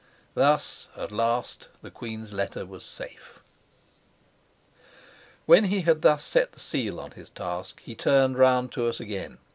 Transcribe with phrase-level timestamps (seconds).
[0.33, 3.43] Thus, at last the queen's letter was safe.
[5.45, 8.99] When he had thus set the seal on his task he turned round to us
[8.99, 9.37] again.